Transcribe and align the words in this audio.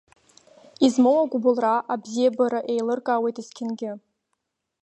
Измоу 0.85 1.17
агәыбылра, 1.23 1.75
абзиабара, 1.93 2.59
еилыркаауеит 2.73 3.37
есқьынгьы. 3.39 3.91